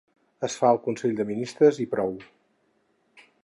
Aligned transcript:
Es 0.47 0.53
fa 0.61 0.71
al 0.75 0.79
consell 0.87 1.13
de 1.19 1.27
ministres 1.33 1.81
i 1.85 1.89
prou. 1.95 2.17